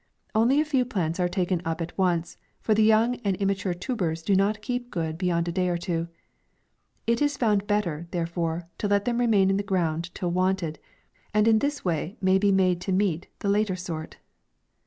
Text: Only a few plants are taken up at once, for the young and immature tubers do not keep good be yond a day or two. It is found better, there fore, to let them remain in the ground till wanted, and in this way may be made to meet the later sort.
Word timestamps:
Only 0.33 0.59
a 0.59 0.65
few 0.65 0.83
plants 0.83 1.19
are 1.19 1.29
taken 1.29 1.61
up 1.63 1.79
at 1.79 1.95
once, 1.95 2.35
for 2.59 2.73
the 2.73 2.81
young 2.81 3.17
and 3.17 3.35
immature 3.35 3.75
tubers 3.75 4.23
do 4.23 4.35
not 4.35 4.59
keep 4.63 4.89
good 4.89 5.15
be 5.15 5.27
yond 5.27 5.47
a 5.47 5.51
day 5.51 5.69
or 5.69 5.77
two. 5.77 6.07
It 7.05 7.21
is 7.21 7.37
found 7.37 7.67
better, 7.67 8.07
there 8.09 8.25
fore, 8.25 8.67
to 8.79 8.87
let 8.87 9.05
them 9.05 9.19
remain 9.19 9.51
in 9.51 9.57
the 9.57 9.61
ground 9.61 10.09
till 10.15 10.31
wanted, 10.31 10.79
and 11.35 11.47
in 11.47 11.59
this 11.59 11.85
way 11.85 12.17
may 12.19 12.39
be 12.39 12.51
made 12.51 12.81
to 12.81 12.91
meet 12.91 13.27
the 13.41 13.49
later 13.49 13.75
sort. 13.75 14.17